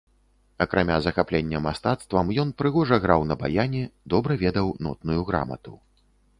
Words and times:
Акрамя 0.63 0.95
захаплення 1.07 1.61
мастацтвам, 1.65 2.33
ён 2.45 2.55
прыгожа 2.63 3.01
граў 3.05 3.21
на 3.35 3.39
баяне, 3.45 3.83
добра 4.17 4.41
ведаў 4.47 4.75
нотную 4.89 5.21
грамату. 5.33 5.71